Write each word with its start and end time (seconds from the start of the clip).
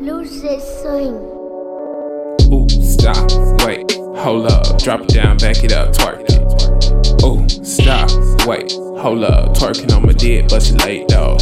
Lucid 0.00 0.62
swing. 0.80 1.14
Ooh, 2.50 2.66
stop, 2.82 3.30
wait, 3.66 3.92
hold 4.16 4.46
up, 4.46 4.78
drop 4.82 5.02
it 5.02 5.08
down, 5.08 5.36
back 5.36 5.62
it 5.62 5.72
up, 5.72 5.92
twerk 5.92 6.24
it. 6.24 7.22
Ooh, 7.22 7.46
stop, 7.62 8.08
wait, 8.46 8.72
hold 8.98 9.24
up, 9.24 9.54
twerking 9.54 9.94
on 9.94 10.06
my 10.06 10.12
dick, 10.12 10.48
but 10.48 10.62
she 10.62 10.72
late 10.76 11.06
though. 11.08 11.36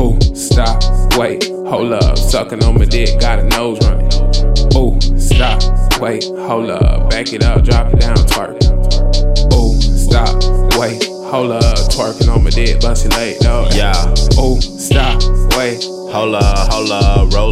Ooh, 0.00 0.18
stop, 0.34 0.82
wait, 1.18 1.44
hold 1.68 1.92
up, 1.92 2.16
sucking 2.16 2.64
on 2.64 2.78
my 2.78 2.86
dick, 2.86 3.20
got 3.20 3.40
a 3.40 3.44
nose 3.44 3.78
running. 3.84 4.10
Ooh, 4.74 4.98
stop, 5.20 5.60
wait, 6.00 6.24
hold 6.24 6.70
up, 6.70 7.10
back 7.10 7.34
it 7.34 7.44
up, 7.44 7.62
drop 7.62 7.92
it 7.92 8.00
down, 8.00 8.16
twerk. 8.16 8.56
Ooh, 9.52 9.78
stop, 9.82 10.34
wait, 10.80 11.04
hold 11.28 11.52
up, 11.52 11.76
twerking 11.92 12.34
on 12.34 12.42
my 12.42 12.48
dick, 12.48 12.80
but 12.80 12.96
she 12.96 13.08
late 13.08 13.36
though. 13.42 13.68
Yeah. 13.74 14.14
Ooh, 14.40 14.58
stop, 14.62 15.22
wait. 15.58 15.84
Hold 16.12 16.34
up, 16.34 16.70
hold 16.70 16.90
up, 16.90 17.32
rollin', 17.32 17.32
rollin', 17.32 17.32
roll 17.32 17.51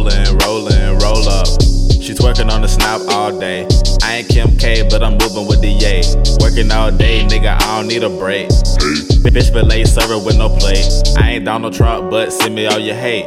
She 2.31 2.43
twerking 2.43 2.51
on 2.51 2.61
the 2.61 2.67
snap 2.67 3.01
all 3.09 3.37
day. 3.37 3.67
I 4.03 4.17
ain't 4.17 4.29
Kim 4.29 4.57
K, 4.57 4.87
but 4.89 5.03
I'm 5.03 5.17
moving 5.17 5.47
with 5.47 5.61
the 5.61 5.67
yay. 5.67 6.01
Working 6.39 6.71
all 6.71 6.89
day, 6.89 7.25
nigga, 7.25 7.61
I 7.61 7.77
don't 7.77 7.87
need 7.87 8.03
a 8.03 8.09
break. 8.09 8.47
Bitch 8.47 9.51
fillet 9.51 9.83
server 9.85 10.17
with 10.17 10.37
no 10.37 10.47
plate. 10.47 10.85
I 11.17 11.31
ain't 11.31 11.45
Donald 11.45 11.73
Trump, 11.73 12.09
but 12.09 12.31
send 12.31 12.55
me 12.55 12.67
all 12.67 12.79
your 12.79 12.95
hate. 12.95 13.25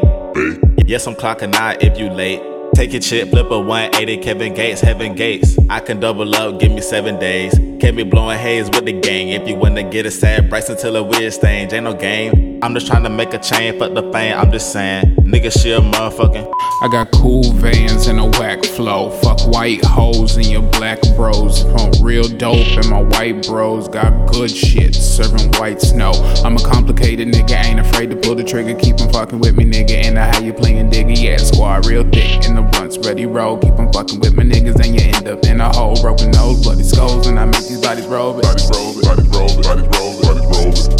Yes, 0.86 1.06
I'm 1.06 1.14
clocking 1.14 1.54
out 1.54 1.82
if 1.82 1.98
you 1.98 2.08
late. 2.10 2.40
Take 2.74 2.92
your 2.92 3.00
chip, 3.00 3.30
flip 3.30 3.50
a 3.50 3.58
180, 3.58 4.22
Kevin 4.22 4.54
Gates, 4.54 4.80
Heaven 4.80 5.14
Gates. 5.14 5.56
I 5.68 5.80
can 5.80 6.00
double 6.00 6.34
up, 6.34 6.58
give 6.58 6.72
me 6.72 6.80
seven 6.80 7.18
days. 7.18 7.54
Can't 7.80 7.96
be 7.96 8.04
blowing 8.04 8.38
haze 8.38 8.66
with 8.66 8.86
the 8.86 8.92
gang. 8.92 9.28
If 9.28 9.46
you 9.46 9.54
wanna 9.54 9.82
get 9.82 10.06
a 10.06 10.10
sad 10.10 10.48
price 10.48 10.68
until 10.70 10.96
a 10.96 11.02
weird 11.02 11.32
stain, 11.32 11.72
ain't 11.72 11.84
no 11.84 11.94
game. 11.94 12.60
I'm 12.62 12.72
just 12.74 12.86
trying 12.86 13.04
to 13.04 13.10
make 13.10 13.34
a 13.34 13.38
chain, 13.38 13.78
fuck 13.78 13.94
the 13.94 14.10
fame, 14.12 14.36
I'm 14.38 14.50
just 14.50 14.72
saying. 14.72 15.13
Nigga, 15.24 15.50
she 15.50 15.72
a 15.72 15.80
motherfucking. 15.80 16.52
I 16.82 16.88
got 16.88 17.10
cool 17.10 17.50
vans 17.54 18.08
and 18.08 18.20
a 18.20 18.26
whack 18.38 18.62
flow. 18.62 19.08
Fuck 19.08 19.40
white 19.48 19.82
hoes 19.82 20.36
and 20.36 20.44
your 20.46 20.60
black 20.60 21.00
bros. 21.16 21.64
Pump 21.64 21.94
real 22.02 22.28
dope 22.28 22.66
and 22.76 22.90
my 22.90 23.02
white 23.02 23.46
bros 23.46 23.88
got 23.88 24.30
good 24.30 24.50
shit, 24.50 24.94
serving 24.94 25.50
white 25.52 25.80
snow. 25.80 26.12
I'm 26.44 26.56
a 26.56 26.62
complicated 26.62 27.28
nigga, 27.28 27.64
ain't 27.64 27.80
afraid 27.80 28.10
to 28.10 28.16
pull 28.16 28.34
the 28.34 28.44
trigger. 28.44 28.74
Keep 28.74 29.00
'em 29.00 29.10
fucking 29.12 29.38
with 29.38 29.56
me, 29.56 29.64
nigga. 29.64 30.04
And 30.04 30.18
I 30.18 30.26
how 30.26 30.40
you 30.40 30.52
playing 30.52 30.90
digger, 30.90 31.12
yeah, 31.12 31.38
squad 31.38 31.86
real 31.86 32.04
thick. 32.04 32.44
In 32.46 32.54
the 32.54 32.62
blunts, 32.62 32.98
ready 32.98 33.24
roll. 33.24 33.56
Keep 33.56 33.78
'em 33.78 33.90
fucking 33.92 34.20
with 34.20 34.34
my 34.34 34.42
niggas, 34.44 34.76
and 34.76 34.94
you 34.94 35.06
end 35.06 35.26
up 35.26 35.44
in 35.46 35.60
a 35.60 35.74
hole. 35.74 35.96
Broken 36.02 36.30
nose, 36.32 36.62
bloody 36.62 36.84
skulls, 36.84 37.26
and 37.26 37.40
I 37.40 37.46
make 37.46 37.66
these 37.66 37.80
bodies 37.80 38.04
roll. 38.04 38.34
Bodies 38.34 38.70
roll 38.70 38.92
bodies 39.00 39.28
roll 39.28 39.62
bodies 39.62 39.88
roll 39.98 40.20
bodies 40.20 40.58
roll 40.58 40.93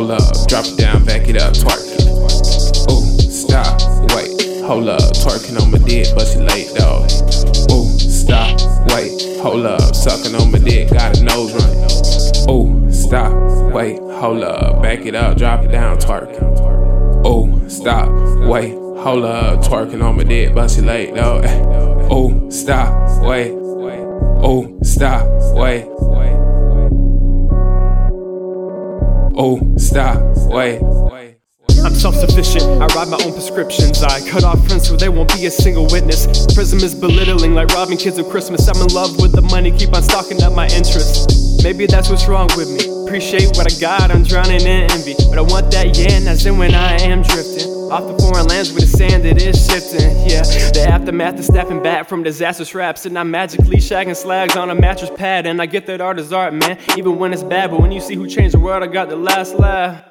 hold 0.00 0.12
up, 0.12 0.48
drop 0.48 0.64
it 0.64 0.78
down, 0.78 1.04
back 1.04 1.28
it 1.28 1.36
up, 1.36 1.52
twerk 1.52 1.84
it. 1.84 2.90
Ooh, 2.90 3.20
stop, 3.30 3.78
wait, 4.14 4.62
hold 4.64 4.88
up, 4.88 5.00
twerking 5.12 5.60
on 5.60 5.70
my 5.70 5.76
dick, 5.76 6.08
but 6.14 6.26
she 6.26 6.38
late 6.38 6.72
though. 6.74 7.04
Ooh, 7.70 7.86
stop, 7.98 8.58
wait, 8.94 9.12
hold 9.40 9.66
up, 9.66 9.94
sucking 9.94 10.34
on 10.34 10.50
my 10.50 10.58
dick, 10.58 10.88
got 10.88 11.18
a 11.18 11.22
nose 11.22 11.52
run. 11.52 12.50
Ooh, 12.50 12.90
stop, 12.90 13.30
wait, 13.74 13.98
hold 13.98 14.42
up, 14.42 14.82
back 14.82 15.04
it 15.04 15.14
up, 15.14 15.36
drop 15.36 15.64
it 15.64 15.68
down, 15.68 15.98
twerk. 15.98 16.32
Ooh, 17.26 17.68
stop, 17.68 18.08
wait, 18.48 18.72
hold 18.72 19.24
up, 19.24 19.60
twerking 19.60 20.02
on 20.02 20.16
my 20.16 20.24
dick, 20.24 20.54
but 20.54 20.70
she 20.70 20.80
late 20.80 21.14
though. 21.14 21.42
Ooh, 22.10 22.50
stop, 22.50 23.22
wait, 23.22 23.50
ooh, 23.50 24.78
stop, 24.82 25.26
wait. 25.54 25.84
Oh, 29.42 29.58
stop, 29.78 30.20
wait. 30.52 30.82
I'm 31.82 31.94
self-sufficient, 31.94 32.62
I 32.62 32.84
write 32.94 33.08
my 33.08 33.16
own 33.24 33.32
prescriptions. 33.32 34.02
I 34.02 34.20
cut 34.28 34.44
off 34.44 34.62
friends 34.66 34.86
so 34.86 34.96
there 34.96 35.10
won't 35.10 35.34
be 35.34 35.46
a 35.46 35.50
single 35.50 35.86
witness. 35.90 36.26
Prism 36.54 36.80
is 36.80 36.94
belittling 36.94 37.54
like 37.54 37.68
robbing 37.68 37.96
kids 37.96 38.18
of 38.18 38.28
Christmas. 38.28 38.68
I'm 38.68 38.76
in 38.86 38.92
love 38.92 39.18
with 39.18 39.32
the 39.32 39.40
money, 39.40 39.70
keep 39.70 39.94
on 39.94 40.02
stocking 40.02 40.42
up 40.42 40.52
my 40.52 40.66
interest. 40.66 41.64
Maybe 41.64 41.86
that's 41.86 42.10
what's 42.10 42.28
wrong 42.28 42.50
with 42.54 42.68
me. 42.68 42.84
Appreciate 43.06 43.56
what 43.56 43.64
I 43.64 43.80
got, 43.80 44.10
I'm 44.10 44.24
drowning 44.24 44.60
in 44.60 44.92
envy. 44.92 45.14
But 45.30 45.38
I 45.38 45.40
want 45.40 45.72
that 45.72 45.96
yen, 45.96 46.28
as 46.28 46.44
in 46.44 46.58
when 46.58 46.74
I 46.74 47.00
am 47.00 47.22
drifting 47.22 47.69
Off 47.90 48.06
the 48.06 48.16
foreign 48.22 48.46
lands 48.46 48.70
where 48.70 48.80
the 48.80 48.86
sand 48.86 49.26
it 49.26 49.42
is 49.42 49.66
shifting 49.66 50.10
Yeah, 50.28 50.42
the 50.42 50.86
aftermath 50.88 51.38
is 51.40 51.46
stepping 51.46 51.82
back 51.82 52.08
from 52.08 52.22
disastrous 52.22 52.72
raps 52.74 53.04
And 53.04 53.18
I'm 53.18 53.30
magically 53.30 53.78
shagging 53.78 54.14
slags 54.14 54.54
on 54.56 54.70
a 54.70 54.74
mattress 54.74 55.10
pad 55.16 55.44
And 55.46 55.60
I 55.60 55.66
get 55.66 55.86
that 55.86 56.00
art 56.00 56.18
is 56.20 56.32
art, 56.32 56.54
man, 56.54 56.78
even 56.96 57.18
when 57.18 57.32
it's 57.32 57.42
bad 57.42 57.70
But 57.72 57.80
when 57.80 57.90
you 57.90 58.00
see 58.00 58.14
who 58.14 58.28
changed 58.28 58.54
the 58.54 58.60
world, 58.60 58.84
I 58.84 58.86
got 58.86 59.08
the 59.08 59.16
last 59.16 59.54
laugh 59.54 60.04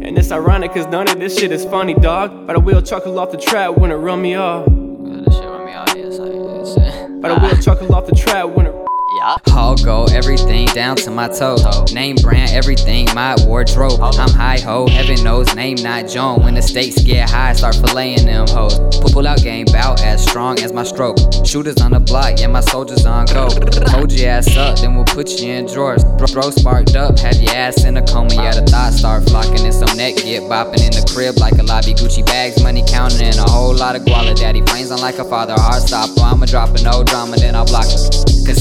and 0.00 0.16
it's 0.16 0.30
ironic 0.32 0.72
cause 0.72 0.86
none 0.86 1.06
of 1.08 1.18
this 1.18 1.38
shit 1.38 1.52
is 1.52 1.64
funny, 1.66 1.92
dog. 1.92 2.46
But 2.46 2.56
I 2.56 2.60
will 2.60 2.80
chuckle 2.80 3.18
off 3.18 3.30
the 3.30 3.36
trap 3.36 3.76
when 3.76 3.90
it 3.90 3.96
run 3.96 4.22
me 4.22 4.36
off. 4.36 4.64
This 4.66 5.34
shit 5.34 5.44
run 5.44 5.66
me 5.66 5.72
out 5.72 5.94
here, 5.94 6.10
so 6.10 6.24
it's- 6.60 7.10
But 7.20 7.32
I 7.32 7.42
will 7.46 7.60
chuckle 7.60 7.94
off 7.94 8.06
the 8.06 8.14
trap 8.14 8.48
when 8.48 8.66
it 8.66 8.74
All 9.28 9.76
go, 9.76 10.06
everything 10.06 10.64
down 10.68 10.96
to 10.96 11.10
my 11.10 11.28
toe. 11.28 11.56
Name 11.92 12.16
brand, 12.16 12.50
everything, 12.52 13.06
my 13.14 13.36
wardrobe. 13.44 14.00
I'm 14.00 14.30
high 14.30 14.58
ho, 14.58 14.86
heaven 14.88 15.22
knows, 15.22 15.54
name 15.54 15.76
not 15.82 16.08
Joan. 16.08 16.42
When 16.42 16.54
the 16.54 16.62
stakes 16.62 17.02
get 17.02 17.28
high, 17.28 17.52
start 17.52 17.74
filleting 17.74 18.24
them 18.24 18.46
hoes. 18.48 18.78
Pull 19.12 19.26
out 19.26 19.42
game 19.42 19.66
bout 19.66 20.00
as 20.00 20.22
strong 20.22 20.58
as 20.60 20.72
my 20.72 20.82
stroke. 20.82 21.18
Shooters 21.44 21.76
on 21.82 21.90
the 21.90 22.00
block, 22.00 22.38
yeah, 22.38 22.46
my 22.46 22.60
soldiers 22.60 23.04
on 23.04 23.26
go. 23.26 23.50
Hold 23.90 24.12
your 24.12 24.30
ass 24.30 24.56
up, 24.56 24.78
then 24.78 24.94
we'll 24.94 25.04
put 25.04 25.28
you 25.28 25.52
in 25.52 25.66
drawers. 25.66 26.04
Bro, 26.04 26.50
sparked 26.50 26.96
up, 26.96 27.18
have 27.18 27.36
your 27.36 27.52
ass 27.52 27.84
in 27.84 27.98
a 27.98 28.02
coma. 28.06 28.32
Yeah, 28.32 28.52
the 28.52 28.64
thoughts 28.64 28.98
start 28.98 29.24
flocking, 29.24 29.60
and 29.60 29.74
some 29.74 29.94
neck 29.98 30.16
get 30.16 30.44
bopping 30.44 30.80
in 30.80 30.92
the 30.96 31.04
crib 31.12 31.36
like 31.36 31.58
a 31.58 31.62
lobby. 31.62 31.92
Gucci 31.92 32.24
bags, 32.24 32.62
money 32.62 32.82
counting, 32.88 33.28
and 33.28 33.36
a 33.36 33.50
whole 33.50 33.74
lot 33.74 33.94
of 33.94 34.02
guala. 34.02 34.34
Daddy 34.34 34.64
frames 34.64 34.90
on 34.90 35.00
like 35.00 35.18
a 35.18 35.24
father, 35.24 35.52
heart 35.54 35.82
stopper. 35.82 36.20
I'ma 36.22 36.46
drop 36.46 36.70
a 36.70 36.82
no 36.82 37.04
drama, 37.04 37.36
then 37.36 37.54
I'll 37.54 37.66
block 37.66 37.84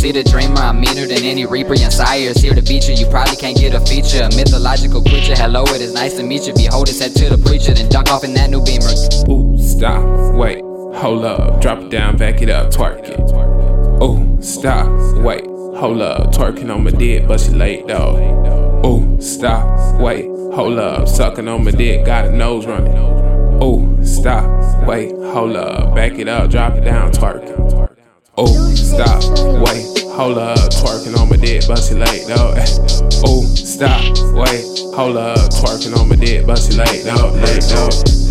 her. 0.07 0.17
Consider 0.17 0.29
dreamer, 0.31 0.61
I'm 0.61 0.79
meaner 0.79 1.05
than 1.05 1.23
any 1.23 1.45
reaper. 1.45 1.75
Your 1.75 1.91
sires 1.91 2.37
here 2.37 2.53
to 2.53 2.61
beat 2.61 2.87
you. 2.87 2.95
You 2.95 3.07
probably 3.07 3.35
can't 3.35 3.57
get 3.57 3.73
a 3.73 3.79
feature. 3.81 4.23
A 4.23 4.35
mythological 4.35 5.01
creature. 5.01 5.35
Hello, 5.35 5.63
it 5.67 5.81
is 5.81 5.93
nice 5.93 6.13
to 6.15 6.23
meet 6.23 6.47
you. 6.47 6.53
Behold, 6.53 6.89
it's 6.89 6.99
head 6.99 7.13
to 7.15 7.29
the 7.35 7.37
preacher, 7.37 7.73
then 7.73 7.89
duck 7.89 8.09
off 8.09 8.23
in 8.23 8.33
that 8.35 8.49
new 8.49 8.63
beamer. 8.63 8.87
Ooh, 9.29 9.57
stop, 9.59 10.03
wait, 10.35 10.61
hold 10.95 11.25
up, 11.25 11.61
drop 11.61 11.79
it 11.79 11.89
down, 11.89 12.17
back 12.17 12.41
it 12.41 12.49
up, 12.49 12.71
twerk 12.71 13.03
it. 13.03 13.19
Ooh, 14.01 14.41
stop, 14.41 14.87
wait, 15.23 15.45
hold 15.45 16.01
up, 16.01 16.31
twerking 16.31 16.73
on 16.73 16.83
my 16.83 16.91
dick, 16.91 17.27
but 17.27 17.39
she 17.39 17.49
late 17.49 17.87
though. 17.87 18.81
Ooh, 18.85 19.21
stop, 19.21 19.99
wait, 19.99 20.25
hold 20.25 20.79
up, 20.79 21.07
sucking 21.07 21.47
on 21.47 21.63
my 21.63 21.71
dick, 21.71 22.05
got 22.05 22.25
a 22.25 22.31
nose 22.31 22.65
running. 22.65 22.95
Ooh, 23.61 24.05
stop, 24.05 24.87
wait, 24.87 25.11
hold 25.11 25.55
up, 25.55 25.95
back 25.95 26.13
it 26.13 26.27
up, 26.27 26.49
drop 26.49 26.75
it 26.75 26.81
down, 26.81 27.11
twerk 27.11 27.43
it. 27.43 27.86
Ooh, 28.39 28.75
stop, 28.75 29.23
wait, 29.65 30.03
hold 30.13 30.37
up, 30.37 30.59
twerking 30.69 31.17
on 31.17 31.27
my 31.27 31.37
dick, 31.37 31.63
but 31.67 31.79
she 31.79 31.95
late 31.95 32.27
though. 32.27 32.53
Ooh, 33.27 33.55
stop, 33.55 34.03
wait, 34.35 34.63
hold 34.93 35.17
up, 35.17 35.49
twerking 35.49 35.97
on 35.97 36.07
my 36.07 36.15
dick, 36.15 36.45
but 36.45 36.59
she 36.59 36.73
late 36.73 37.03
though, 37.03 37.31
late 37.31 37.63
though. 37.63 38.26